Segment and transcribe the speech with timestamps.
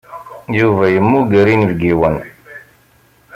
[0.59, 2.15] Yuba yemmuger inebgiwen.